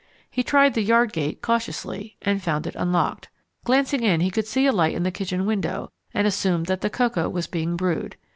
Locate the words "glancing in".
3.65-4.19